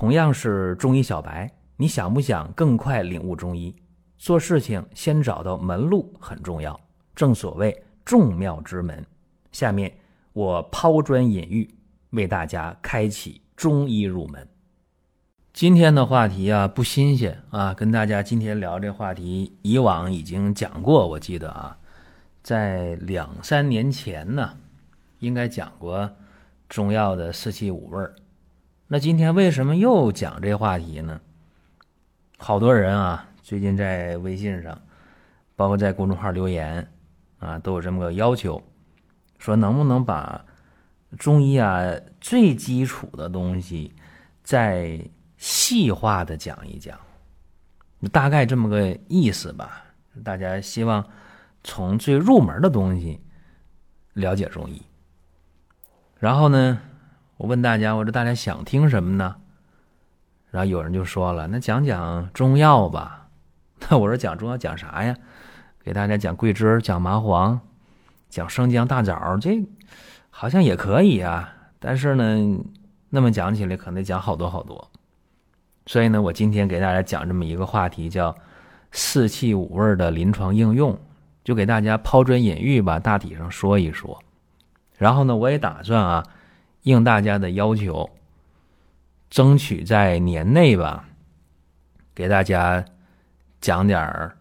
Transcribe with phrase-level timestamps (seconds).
[0.00, 3.76] 同样是中医小白，你想不想更快领悟中医？
[4.16, 6.80] 做事情先找到门路很重要，
[7.14, 9.04] 正所谓众妙之门。
[9.52, 9.92] 下面
[10.32, 11.68] 我抛砖引玉，
[12.12, 14.48] 为大家开启中医入门。
[15.52, 21.76] 今天的话题啊不新鲜啊，跟大家今天聊这话题，以往已经讲过，我记得啊，
[22.42, 24.56] 在两三年前呢，
[25.18, 26.10] 应该讲过
[26.70, 28.14] 中药的四气五味儿。
[28.92, 31.20] 那今天为什么又讲这话题呢？
[32.38, 34.76] 好多人啊，最近在微信上，
[35.54, 36.90] 包括在公众号留言
[37.38, 38.60] 啊，都有这么个要求，
[39.38, 40.44] 说能不能把
[41.16, 41.80] 中医啊
[42.20, 43.94] 最基础的东西
[44.42, 45.00] 再
[45.36, 46.98] 细化的讲一讲，
[48.10, 49.84] 大概这么个意思吧。
[50.24, 51.08] 大家希望
[51.62, 53.20] 从最入门的东西
[54.14, 54.82] 了解中医，
[56.18, 56.80] 然后呢？
[57.40, 59.36] 我问大家，我说大家想听什么呢？
[60.50, 63.28] 然后有人就说了，那讲讲中药吧。
[63.88, 65.16] 那我说讲中药讲啥呀？
[65.82, 67.58] 给大家讲桂枝，讲麻黄，
[68.28, 69.66] 讲生姜、大枣，这
[70.28, 71.50] 好像也可以啊。
[71.78, 72.62] 但是呢，
[73.08, 74.90] 那么讲起来可能得讲好多好多。
[75.86, 78.36] 所以呢，我今天给大家讲这么一个话题，叫
[78.92, 80.94] 四气五味的临床应用，
[81.42, 84.22] 就给大家抛砖引玉吧，大体上说一说。
[84.98, 86.22] 然后呢，我也打算啊。
[86.82, 88.08] 应大家的要求，
[89.28, 91.06] 争取在年内吧，
[92.14, 92.82] 给大家
[93.60, 94.34] 讲点儿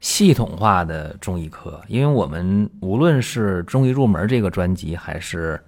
[0.00, 1.82] 系统化的中医课。
[1.88, 5.58] 因为我们无论是中医入门这个专辑，还是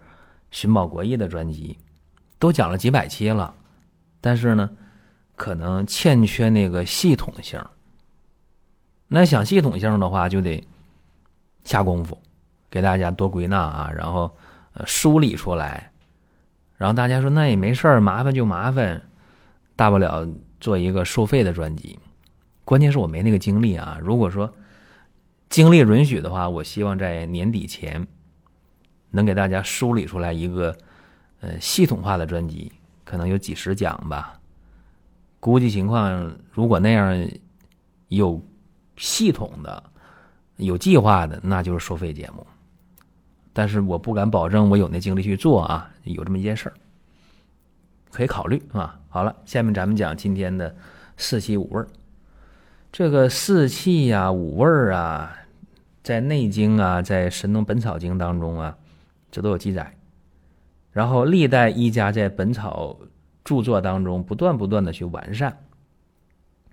[0.50, 1.78] 寻宝国医的专辑，
[2.39, 3.55] 都讲了几百期了，
[4.20, 4.69] 但是呢，
[5.37, 7.59] 可能欠缺那个系统性。
[9.09, 10.62] 那想系统性的话，就得
[11.65, 12.20] 下功夫，
[12.69, 14.31] 给大家多归纳啊，然后。
[14.75, 15.92] 呃，梳理出来，
[16.77, 19.03] 然后大家说那也没事儿，麻烦就麻烦，
[19.77, 20.27] 大不了
[20.61, 21.99] 做一个收费的专辑。
[22.65, 23.99] 关键是我没那个精力啊。
[24.00, 24.53] 如果说
[25.50, 28.06] 精力允许的话，我希望在年底前
[29.10, 30.75] 能给大家梳理出来一个
[31.41, 32.72] 呃系统化的专辑，
[33.04, 34.39] 可能有几十讲吧。
[35.39, 37.28] 估计情况如果那样
[38.09, 38.41] 有
[38.97, 39.83] 系统的、
[40.56, 42.47] 有计划的，那就是收费节目。
[43.53, 46.75] 但是我不敢保证我有那精力去做啊，有这么一件事儿，
[48.11, 48.99] 可以考虑啊。
[49.09, 50.75] 好了，下面咱们讲今天的
[51.17, 51.87] 四气五味儿。
[52.91, 55.37] 这个四气呀、五味儿啊，
[56.03, 58.77] 在《内经》啊，在《神农本草经》当中啊，
[59.31, 59.95] 这都有记载。
[60.91, 62.99] 然后历代医家在本草
[63.45, 65.57] 著作当中不断不断的去完善，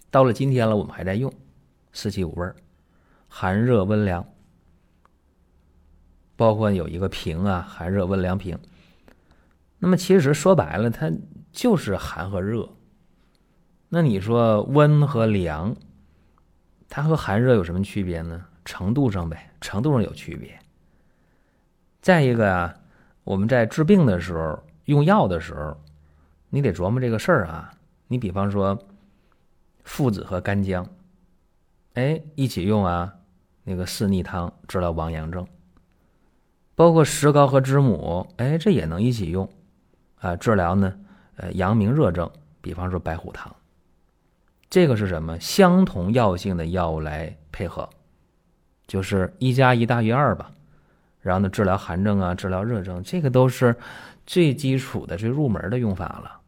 [0.10, 1.32] 到了今天了，我们还在用
[1.92, 2.56] 四气五味儿，
[3.28, 4.26] 寒热温凉。
[6.40, 8.58] 包括有一个平啊，寒热温凉平。
[9.78, 11.12] 那么其实说白了，它
[11.52, 12.70] 就是寒和热。
[13.90, 15.76] 那你说温和凉，
[16.88, 18.46] 它和寒热有什么区别呢？
[18.64, 20.58] 程度上呗，程度上有区别。
[22.02, 22.74] 再一个啊，
[23.26, 25.78] 我们在治病的时候用药的时候，
[26.50, 27.74] 你得琢磨这个事儿啊。
[28.08, 28.80] 你比方说
[29.84, 30.88] 附子和干姜，
[31.96, 33.14] 哎，一起用啊，
[33.66, 35.46] 那个四逆汤治疗亡阳症。
[36.80, 39.50] 包括石膏和知母，哎，这也能一起用，
[40.22, 40.98] 啊，治疗呢，
[41.36, 42.32] 呃，阳明热症，
[42.62, 43.54] 比方说白虎汤。
[44.70, 45.38] 这个是什么？
[45.42, 47.90] 相同药性的药物来配合，
[48.88, 50.52] 就是一加一大于二吧。
[51.20, 53.76] 然后呢，治疗寒症啊，治疗热症，这个都是
[54.26, 56.40] 最基础的、最入门的用法了。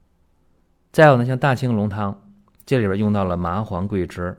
[0.94, 2.22] 再有呢，像大青龙汤，
[2.66, 4.38] 这里边用到了麻黄、桂枝，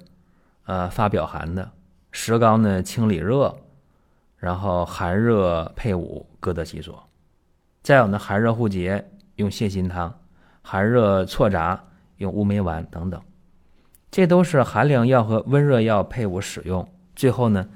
[0.65, 1.67] 呃，发表寒的；
[2.13, 3.55] 石膏呢，清理热。
[4.43, 7.09] 然后寒热配伍各得其所，
[7.81, 10.13] 再有呢寒热互结用泻心汤，
[10.63, 11.81] 寒热错杂
[12.17, 13.23] 用乌梅丸等等，
[14.11, 17.69] 这都是寒凉药和温热药配伍使用，最后呢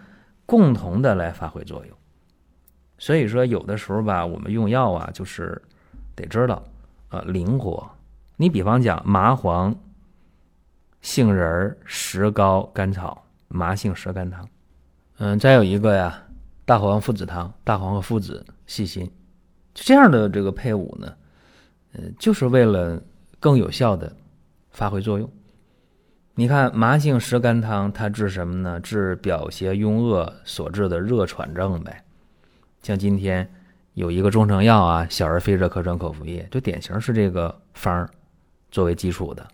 [0.45, 1.97] 共同的来发挥作用。
[2.99, 5.63] 所以说有的时候吧，我们用药啊就是
[6.17, 6.65] 得知道
[7.11, 7.89] 啊灵活。
[8.35, 9.73] 你比方讲麻黄、
[11.01, 14.49] 杏仁、石膏、甘草、麻杏石甘汤，
[15.19, 16.25] 嗯，再有一个呀。
[16.67, 19.07] 大黄附子汤，大黄和附子细心，
[19.73, 21.15] 就这样的这个配伍呢，
[21.93, 23.01] 呃，就是为了
[23.39, 24.15] 更有效的
[24.73, 25.31] 发挥作用。
[26.35, 28.81] 你看麻杏石甘汤，它治什么呢？
[28.81, 32.05] 治表邪壅恶所致的热喘症呗。
[32.83, 33.49] 像今天
[33.95, 38.11] 有一个中成药啊，小儿非热咳喘口服液，就典型是这个方儿
[38.73, 39.47] 作为基础的。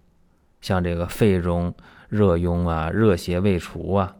[0.63, 1.75] 像这个肺中
[2.09, 4.17] 热壅啊，热邪未除啊。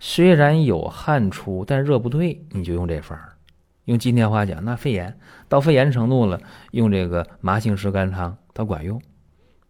[0.00, 3.34] 虽然有汗出，但热不退，你就用这方儿。
[3.84, 5.18] 用今天话讲，那肺炎
[5.48, 6.40] 到肺炎程度了，
[6.72, 9.00] 用这个麻杏石甘汤它管用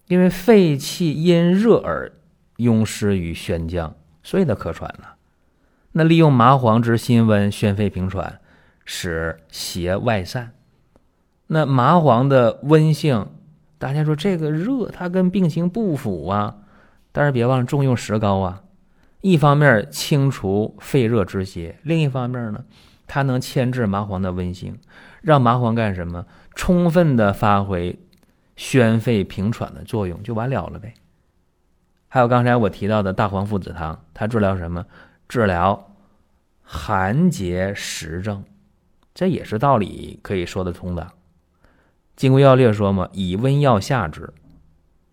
[0.07, 2.13] 因为肺气因热而
[2.57, 5.17] 壅湿于宣降，所以它咳喘了。
[5.93, 8.41] 那利用麻黄之辛温宣肺平喘，
[8.85, 10.53] 使邪外散。
[11.49, 13.27] 那麻黄的温性，
[13.79, 16.59] 大家说这个热它跟病情不符啊。
[17.11, 18.63] 但是别忘了重用石膏啊，
[19.21, 22.65] 一方面清除肺热之邪，另一方面呢，
[23.07, 24.79] 它能牵制麻黄的温性，
[25.23, 26.27] 让麻黄干什么？
[26.55, 27.99] 充分的发挥。
[28.57, 30.93] 宣肺平喘的作用就完了了呗。
[32.09, 34.85] 还有刚才我提到的大黄附子汤，它治疗什么？
[35.31, 35.95] 治疗
[36.63, 38.45] 寒结实症，
[39.15, 41.05] 这也是道理可以说得通的。
[42.17, 44.31] 《金匮要略》说嘛，以温药下之。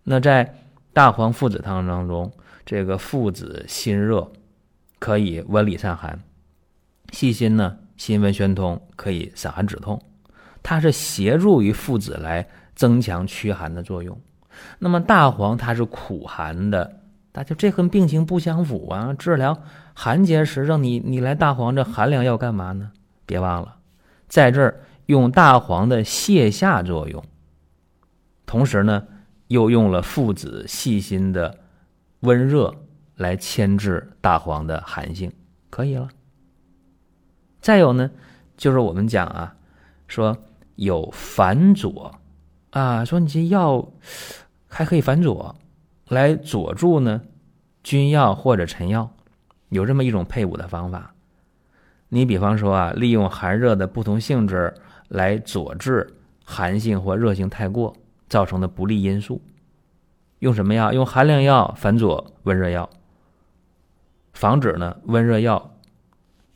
[0.02, 0.54] 那在
[0.92, 2.30] 大黄附子汤当中，
[2.68, 4.30] 这个附子辛热，
[4.98, 6.18] 可以温里散寒；
[7.10, 9.98] 细辛呢，辛温宣通，可以散寒止痛。
[10.62, 12.46] 它是协助于附子来。
[12.78, 14.16] 增强驱寒的作用，
[14.78, 17.00] 那么大黄它是苦寒的，
[17.32, 19.12] 大家这跟病情不相符啊！
[19.14, 22.92] 治疗寒结石症，你你来大黄这寒凉药干嘛呢？
[23.26, 23.78] 别忘了，
[24.28, 27.24] 在这儿用大黄的泻下作用，
[28.46, 29.08] 同时呢
[29.48, 31.58] 又用了附子细心的
[32.20, 32.74] 温热
[33.16, 35.32] 来牵制大黄的寒性，
[35.70, 36.08] 可以了。
[37.60, 38.10] 再有呢，
[38.56, 39.56] 就是我们讲啊，
[40.06, 40.36] 说
[40.76, 42.14] 有反佐。
[42.70, 43.92] 啊，说你这药
[44.66, 45.56] 还可以反佐，
[46.08, 47.22] 来佐助呢，
[47.82, 49.10] 君药或者臣药，
[49.70, 51.14] 有这么一种配伍的方法。
[52.10, 54.74] 你比方说啊，利用寒热的不同性质
[55.08, 57.96] 来佐治寒性或热性太过
[58.28, 59.40] 造成的不利因素，
[60.40, 60.92] 用什么药？
[60.92, 62.88] 用寒凉药反佐温热药，
[64.32, 65.70] 防止呢温热药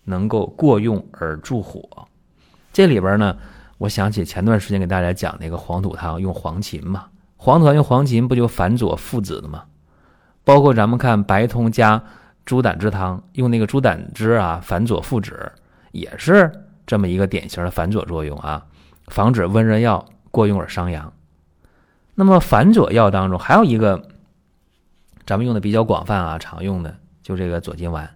[0.05, 2.07] 能够过用而助火。
[2.73, 3.37] 这里边呢。
[3.79, 7.07] 我想起前段时间给大家讲那个黄土汤用黄芩嘛，
[7.37, 9.65] 黄土汤用黄芩不就反佐附子的吗？
[10.45, 12.01] 包括咱们看白通加
[12.47, 15.51] 猪胆汁汤用那个猪胆汁啊反佐附子，
[15.91, 16.49] 也是
[16.87, 18.65] 这么一个典型的反佐作用啊，
[19.09, 21.13] 防止温热药过用而伤阳。
[22.15, 24.09] 那么反佐药当中还有一个
[25.27, 28.09] 咱们用的比较广泛啊，常用的就这个左金丸，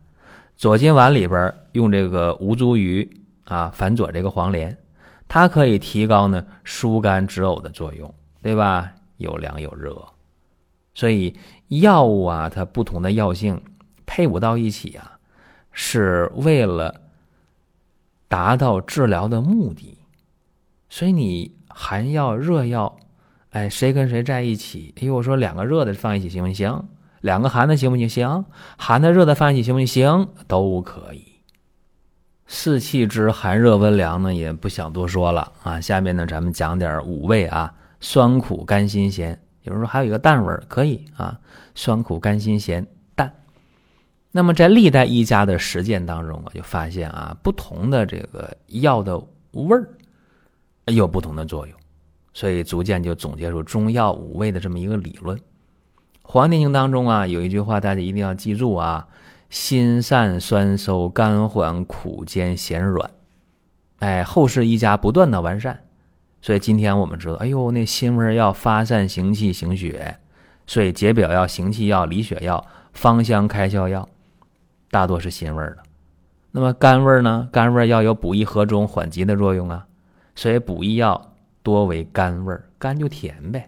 [0.57, 3.09] 左金丸里边用这个吴茱萸
[3.45, 4.77] 啊反佐这个黄连。
[5.29, 8.93] 它可以提高呢疏肝止呕的作用，对吧？
[9.17, 9.97] 有凉有热，
[10.95, 11.37] 所以
[11.69, 13.61] 药物啊，它不同的药性
[14.05, 15.19] 配伍到一起啊，
[15.73, 17.01] 是为了
[18.29, 19.99] 达到治疗的目的。
[20.89, 22.97] 所以你寒药、热药，
[23.57, 24.93] 哎，谁跟谁在一起？
[25.01, 26.89] 哎，我说两个热的放一起行不行？
[27.23, 28.07] 两个寒的行不行？
[28.07, 28.45] 行，
[28.77, 29.87] 寒的热的放一起行不行？
[29.87, 31.25] 行，都可以。
[32.47, 35.81] 四气之寒热温凉呢，也不想多说了啊。
[35.81, 39.41] 下面呢，咱们讲点五味啊，酸苦甘辛咸。
[39.63, 41.41] 有人说还有一个淡味儿，可以啊，
[41.75, 43.33] 酸苦甘辛咸淡。
[44.33, 49.19] 那么在历代医家的实践当中啊，就发现啊，不同的这个药的
[49.53, 49.89] 味儿
[50.93, 51.75] 有不同的作用，
[52.37, 55.39] 所以逐渐就总结出中药五味的这么一个理论。
[56.21, 59.09] 《黄帝内经》当中啊，有一句话大家一定要记住啊。
[59.49, 63.11] 辛散酸收甘缓苦兼咸软，
[64.01, 65.85] 哎，后世医家不断的完善，
[66.43, 70.19] 所以今天我们知道，哎呦，那辛味药发散行气行血，
[70.67, 74.07] 所以解表药、行气药、理血药、芳香开窍药，
[74.91, 75.79] 大多是辛味的。
[76.51, 77.49] 那么甘味呢？
[77.51, 79.87] 甘味药有补益和中、缓急的作用啊，
[80.35, 81.33] 所以补益药
[81.67, 83.67] 多为甘味儿，甘就甜呗。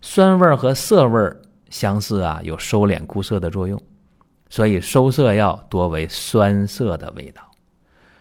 [0.00, 3.78] 酸味儿和涩味儿相似啊，有收敛固涩的作用。
[4.48, 7.42] 所以收涩药多为酸涩的味道，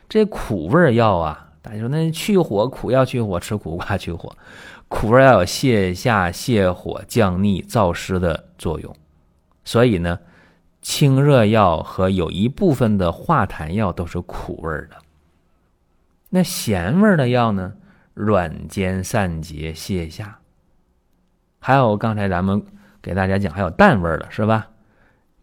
[0.10, 4.36] 这苦味儿药啊，大家说那去火苦药去火，吃苦瓜去火，
[4.89, 8.93] 苦味药有泻下泻火、降逆、燥湿的作用。
[9.63, 10.19] 所以呢，
[10.81, 14.98] 清热药和有一部分的化痰药都是苦味儿的。
[16.31, 17.72] 那咸味儿的药呢，
[18.15, 20.39] 软坚散结、泻下。
[21.60, 22.65] 还有刚才咱们
[23.00, 24.67] 给大家讲，还有淡味儿的，是吧？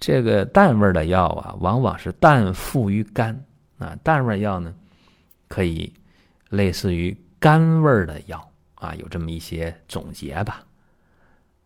[0.00, 3.44] 这个淡味儿的药啊，往往是淡附于肝
[3.78, 3.96] 啊。
[4.02, 4.74] 淡味药呢，
[5.46, 5.94] 可以
[6.48, 10.64] 类似于甘味儿的药啊，有这么一些总结吧。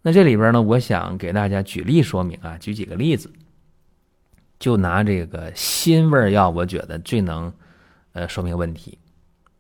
[0.03, 3.33] 那这里边呢，我想给大家举例说明啊，举几个例子。
[4.59, 7.53] 就拿这个辛味药，我觉得最能
[8.13, 8.99] 呃说明问题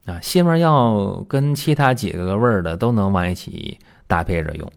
[0.07, 0.19] 啊。
[0.23, 4.73] 辛味药跟其他几个味儿的都能往一起搭配着用。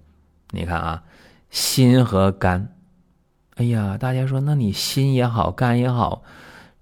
[0.51, 1.01] 你看啊，
[1.49, 2.75] 辛和甘。
[3.55, 6.23] 哎呀，大家说，那你心也好，肝也好，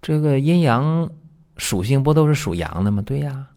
[0.02, 1.10] 这个阴阳
[1.58, 3.02] 属性不都是属阳的吗？
[3.02, 3.48] 对呀，《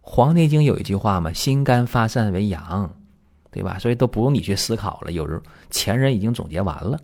[0.00, 2.92] 黄帝经》有一句话嘛，心肝发散为阳，
[3.52, 3.78] 对吧？
[3.78, 6.98] 所以都不用你去思考了，有时前人已经总结完了。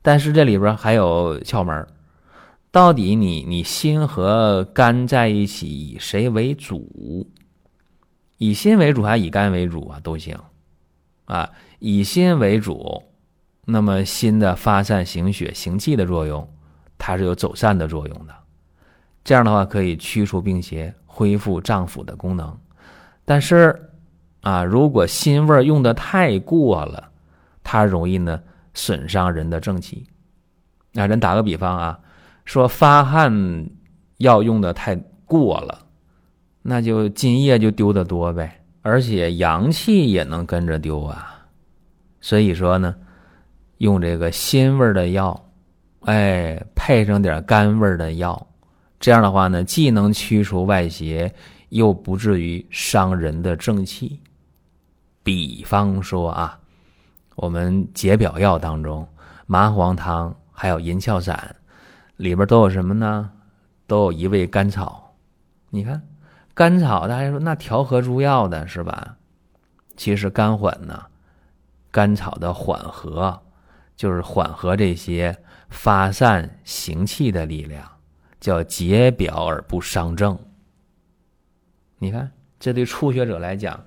[0.00, 1.86] 但是这里边还有窍门
[2.70, 7.30] 到底你你心和肝在一起，以谁为主？
[8.36, 9.98] 以心为主还是以肝为主啊？
[10.00, 10.38] 都行
[11.24, 11.50] 啊。
[11.78, 13.02] 以心为主，
[13.64, 16.48] 那么心的发散行血行气的作用，
[16.98, 18.34] 它是有走散的作用的。
[19.24, 22.58] 这样的话可以驱除病邪，恢复脏腑的功能。
[23.24, 23.90] 但是
[24.40, 27.10] 啊，如果心味用的太过了，
[27.62, 28.40] 它容易呢
[28.74, 30.06] 损伤人的正气。
[30.92, 32.00] 那人打个比方啊，
[32.48, 33.68] 说发汗
[34.16, 35.84] 药用的太过了，
[36.62, 41.46] 那就津液就丢的多呗，而且阳气也能跟着丢啊。
[42.22, 42.94] 所以说呢，
[43.76, 45.38] 用这个辛味的药，
[46.06, 48.46] 哎，配上点甘味的药，
[48.98, 51.30] 这样的话呢，既能驱除外邪，
[51.68, 54.18] 又不至于伤人的正气。
[55.22, 56.58] 比方说啊，
[57.36, 59.06] 我们解表药当中，
[59.44, 61.54] 麻黄汤还有银翘散，
[62.18, 63.30] 里边都有什么呢？
[63.86, 65.16] 都有一味甘草。
[65.70, 66.06] 你看，
[66.52, 69.16] 甘草，大家说那调和诸药的是吧？
[69.96, 71.06] 其实甘缓呢。
[71.90, 73.40] 甘草的缓和，
[73.96, 75.36] 就是缓和这些
[75.70, 77.82] 发散行气的力量，
[78.38, 80.38] 叫解表而不伤正。
[81.98, 83.82] 你看，这对初学者来讲，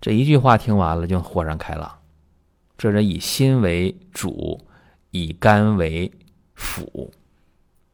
[0.00, 1.96] 这一句话听完了就豁然开朗。
[2.76, 4.66] 这是以心为主，
[5.10, 6.10] 以肝为
[6.54, 7.12] 辅。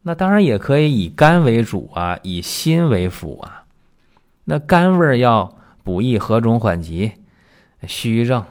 [0.02, 3.64] 那当然也可以以肝为主啊，以心为辅啊。
[4.44, 7.12] 那甘味儿要补益和中缓急，
[7.86, 8.44] 虚症。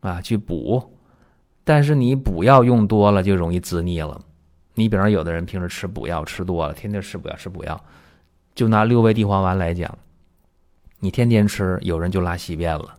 [0.00, 0.94] 啊，去补，
[1.64, 4.20] 但是你补药用多了就容易滋腻了。
[4.74, 7.82] 你比方有的人平时吃补药吃多了，天天吃补药吃补药，
[8.54, 9.98] 就拿六味地黄丸来讲，
[11.00, 12.94] 你天天吃，有人就拉稀便了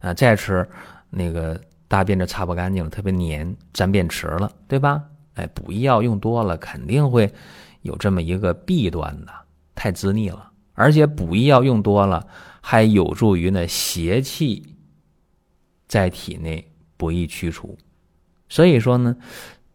[0.00, 0.66] 啊，再吃
[1.10, 5.02] 那个大便就擦不干净了，特别黏，粘便池了，对吧？
[5.36, 7.32] 哎，补益药用多了肯定会
[7.80, 9.32] 有这么一个弊端的，
[9.74, 12.26] 太滋腻了，而且补益药用多了
[12.60, 14.74] 还有助于呢邪气。
[15.88, 17.78] 在体内不易驱除，
[18.48, 19.16] 所以说呢，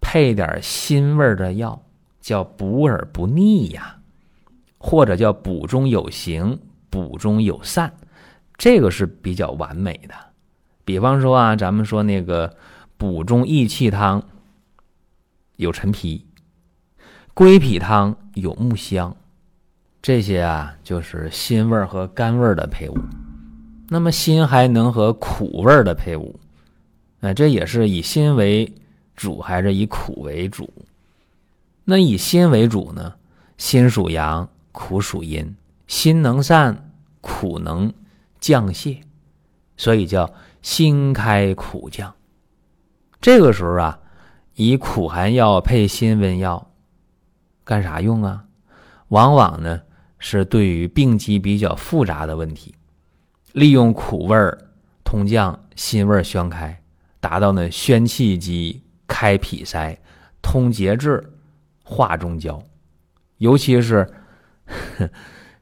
[0.01, 1.81] 配点辛味的药
[2.19, 3.95] 叫补而不腻呀，
[4.77, 7.93] 或者叫补中有形，补中有散，
[8.57, 10.13] 这个是比较完美的。
[10.83, 12.57] 比方说啊，咱们说那个
[12.97, 14.21] 补中益气汤
[15.55, 16.25] 有陈皮，
[17.33, 19.15] 归脾汤有木香，
[20.01, 22.97] 这些啊就是辛味儿和甘味儿的配伍。
[23.87, 26.39] 那么辛还能和苦味儿的配伍，
[27.19, 28.71] 哎，这也是以辛为
[29.15, 30.71] 主还是以苦为主？
[31.83, 33.13] 那以辛为主呢？
[33.57, 35.55] 辛属阳，苦属阴，
[35.87, 37.93] 辛能散，苦能
[38.39, 39.01] 降泄，
[39.77, 42.11] 所以叫辛开苦降。
[43.19, 43.99] 这个时候啊，
[44.55, 46.71] 以苦寒药配辛温药，
[47.63, 48.45] 干啥用啊？
[49.07, 49.81] 往往呢
[50.19, 52.73] 是对于病机比较复杂的问题。
[53.53, 54.57] 利用苦味儿
[55.03, 56.81] 通降，辛味儿宣开，
[57.19, 59.97] 达到呢宣气机、开脾塞、
[60.41, 61.21] 通节制、
[61.83, 62.61] 化中焦。
[63.37, 64.07] 尤其是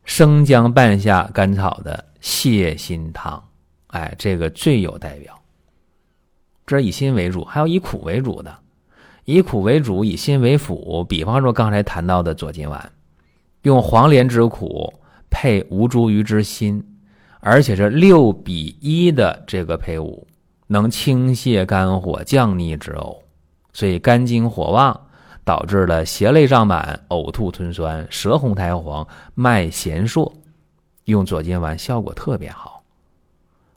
[0.04, 3.44] 生姜半夏甘草的泻心汤，
[3.88, 5.40] 哎，这个最有代表。
[6.68, 8.60] 这是以辛为主，还有以苦为主的。
[9.30, 11.06] 以苦为主，以辛为辅。
[11.08, 12.92] 比方说刚才谈到的左金丸，
[13.62, 14.92] 用黄连之苦
[15.30, 16.84] 配吴茱萸之辛。
[17.42, 20.28] 而且是六比一的这个配伍，
[20.68, 23.18] 能清泻肝火、降逆止呕，
[23.72, 25.00] 所以肝经火旺，
[25.46, 30.34] 导致了胁肋胀满、呕吐吞酸、舌红苔黄、脉弦数，
[31.06, 32.84] 用左金丸效果特别好。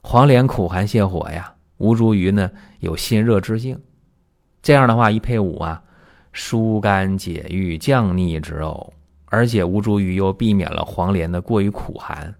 [0.01, 3.79] 黄连苦寒泻火呀，吴茱萸呢有辛热之性，
[4.63, 5.83] 这样的话一配伍啊，
[6.31, 8.91] 疏肝解郁、降逆止呕，
[9.25, 12.33] 而且吴茱萸又避免了黄连的过于苦寒。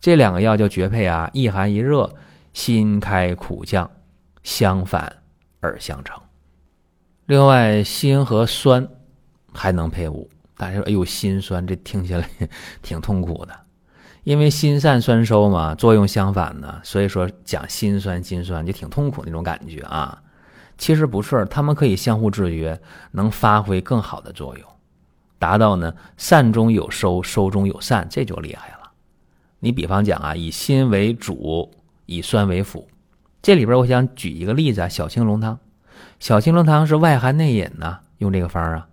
[0.00, 2.10] 这两个药就绝配啊，一寒一热，
[2.54, 3.90] 辛开苦降，
[4.42, 5.12] 相反
[5.60, 6.18] 而相成。
[7.26, 8.88] 另外，辛和酸
[9.52, 10.30] 还能配伍。
[10.56, 12.26] 大家说，哎呦，辛酸，这听起来
[12.80, 13.54] 挺痛苦的，
[14.24, 20.22] 因为辛散酸收嘛，作用相反呢，所以说讲辛酸辛酸就挺痛苦那种感觉啊。
[20.78, 22.80] 其实不是，他们可以相互制约，
[23.10, 24.66] 能发挥更好的作用，
[25.38, 28.92] 达到呢善中有收，收中有散，这就厉害了。
[29.58, 31.70] 你比方讲啊，以辛为主，
[32.06, 32.88] 以酸为辅。
[33.42, 35.58] 这里边我想举一个例子啊，小青龙汤。
[36.20, 38.86] 小青龙汤是外寒内饮呐，用这个方啊。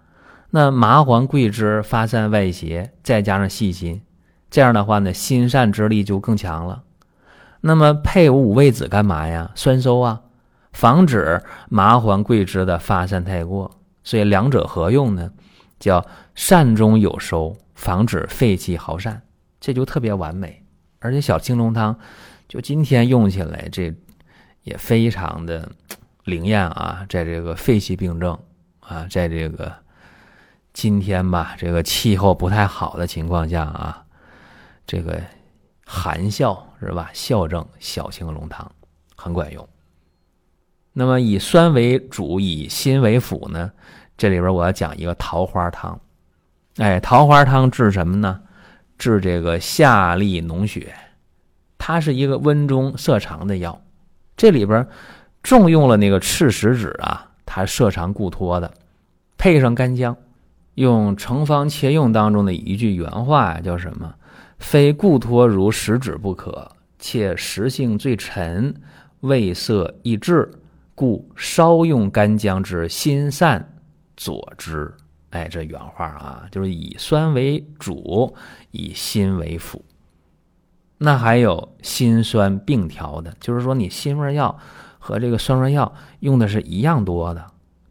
[0.49, 4.01] 那麻黄、桂枝发散外邪，再加上细辛，
[4.49, 6.83] 这样的话呢，心善之力就更强了。
[7.61, 9.51] 那么配五味子干嘛呀？
[9.55, 10.21] 酸收啊，
[10.75, 13.71] 防止麻黄桂枝的发散太过。
[14.03, 15.31] 所以两者合用呢，
[15.79, 16.05] 叫
[16.35, 19.23] 善中有收，防止肺气耗散，
[19.59, 20.63] 这就特别完美。
[20.99, 21.97] 而且小青龙汤，
[22.47, 23.93] 就今天用起来，这
[24.63, 25.67] 也非常的
[26.25, 27.05] 灵验啊！
[27.07, 28.37] 在这个肺气病症
[28.81, 29.73] 啊，在这个
[30.73, 34.03] 今天吧，这个气候不太好的情况下啊，
[34.85, 35.21] 这个
[35.85, 37.09] 寒笑是吧？
[37.13, 38.71] 笑症小青龙汤
[39.15, 39.67] 很管用。
[40.97, 43.69] 那么以酸为主，以辛为辅呢？
[44.17, 45.99] 这里边我要讲一个桃花汤。
[46.77, 48.39] 哎，桃花汤治什么呢？
[48.97, 50.95] 治这个下利脓血。
[51.77, 53.81] 它是一个温中涩肠的药。
[54.37, 54.87] 这里边
[55.43, 58.73] 重用了那个赤石脂啊，它涩肠固脱的，
[59.37, 60.15] 配上干姜，
[60.75, 64.15] 用成方切用当中的一句原话叫什么？
[64.59, 68.73] 非固脱如石脂不可，且食性最沉，
[69.19, 70.49] 味涩易滞。
[70.95, 73.77] 故稍用干姜之辛散
[74.15, 74.91] 佐之。
[75.31, 78.33] 哎，这原话啊，就是以酸为主，
[78.71, 79.83] 以辛为辅。
[80.97, 84.57] 那还有辛酸并调的，就是说你辛味药
[84.97, 87.45] 和这个酸味药用的是一样多的。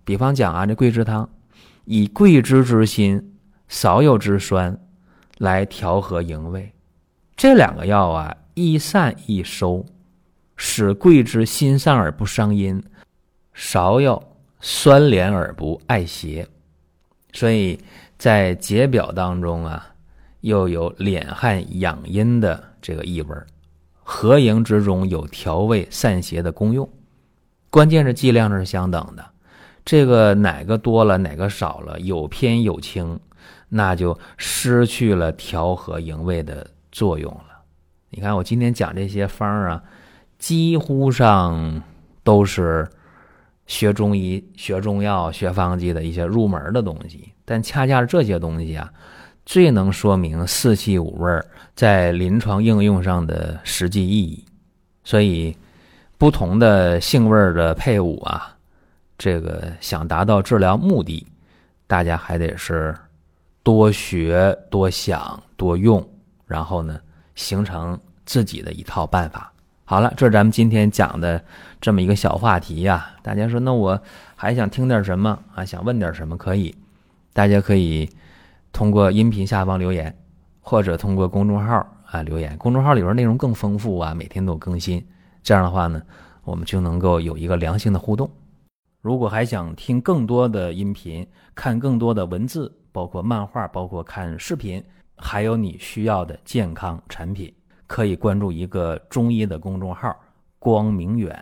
[0.06, 1.28] 比方讲啊，这桂枝汤，
[1.84, 3.34] 以桂枝之辛，
[3.68, 4.78] 少有之酸，
[5.36, 6.72] 来调和营卫。
[7.36, 9.84] 这两个药啊，易散易收，
[10.56, 12.82] 使桂枝辛散而不伤阴。
[13.56, 14.20] 芍药
[14.60, 16.46] 酸敛而不碍邪，
[17.32, 17.78] 所以
[18.18, 19.86] 在解表当中啊，
[20.40, 23.36] 又有敛汗养阴的这个异味
[24.02, 26.88] 合营之中有调味散邪的功用。
[27.70, 29.24] 关键是剂量是相等的，
[29.84, 33.20] 这个哪个多了，哪个少了，有偏有轻，
[33.68, 37.62] 那就失去了调和营卫的作用了。
[38.10, 39.82] 你看我今天讲这些方啊，
[40.38, 41.82] 几乎上
[42.24, 42.88] 都是。
[43.66, 48.92] 学中医、学中药、学方剂的一些入门的东西，但恰恰是这些东西啊，
[49.46, 51.42] 最能说明四气五味
[51.74, 54.44] 在临床应用上的实际意义。
[55.02, 55.56] 所以，
[56.18, 58.54] 不同的性味的配伍啊，
[59.16, 61.26] 这个想达到治疗目的，
[61.86, 62.94] 大家还得是
[63.62, 66.06] 多学、多想、多用，
[66.46, 67.00] 然后呢，
[67.34, 69.50] 形成自己的一套办法。
[69.86, 71.44] 好了，这是咱们今天讲的
[71.78, 73.14] 这么一个小话题呀。
[73.22, 74.00] 大家说，那我
[74.34, 75.62] 还想听点什么啊？
[75.62, 76.38] 想问点什么？
[76.38, 76.74] 可以，
[77.34, 78.08] 大家可以
[78.72, 80.16] 通过音频下方留言，
[80.62, 82.56] 或者通过公众号啊留言。
[82.56, 85.04] 公众号里边内容更丰富啊，每天都更新。
[85.42, 86.00] 这样的话呢，
[86.44, 88.30] 我们就能够有一个良性的互动。
[89.02, 94.82] 如果还想听更多的音频，看更多的文字，包括漫画，包括看视频，
[95.18, 97.52] 还有你需要的健康产品。
[97.94, 100.12] 可以关注一个中医的公众号
[100.58, 101.32] “光明远”，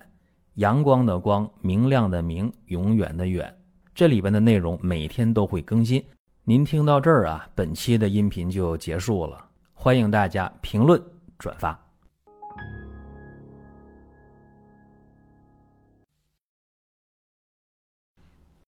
[0.56, 3.50] 阳光的光，明亮的明，永远的远。
[3.94, 6.04] 这里边的内容每天都会更新。
[6.44, 9.42] 您听到这儿啊，本期的音频就结束了。
[9.72, 11.02] 欢迎大家评论
[11.38, 11.81] 转发。